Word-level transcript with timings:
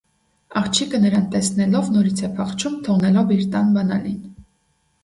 Աղջիկը 0.61 1.01
նրան 1.03 1.27
տեսնելով՝ 1.35 1.91
նորից 1.99 2.25
է 2.29 2.31
փախչում՝ 2.41 2.81
թողնելով 2.89 3.37
իր 3.39 3.47
տան 3.55 3.73
բանալին։ 3.79 4.19